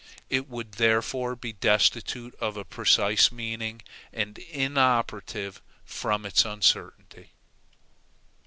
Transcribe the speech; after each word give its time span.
It 0.31 0.49
would 0.49 0.71
therefore 0.71 1.35
be 1.35 1.53
destitute 1.53 2.33
of 2.39 2.57
a 2.57 2.65
precise 2.65 3.31
meaning, 3.31 3.83
and 4.11 4.39
inoperative 4.39 5.61
from 5.85 6.25
its 6.25 6.43
uncertainty. 6.43 7.33